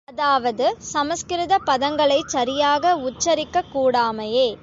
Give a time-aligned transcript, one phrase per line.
[0.07, 4.49] அதாவது சம்ஸ்கிருத பதங்களைச் சரியாக உச்சரிக்கக் கூடாமையே!